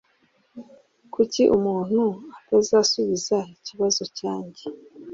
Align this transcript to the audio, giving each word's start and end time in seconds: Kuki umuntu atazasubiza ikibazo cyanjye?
Kuki 1.13 1.41
umuntu 1.57 2.01
atazasubiza 2.37 3.37
ikibazo 3.55 4.03
cyanjye? 4.17 4.63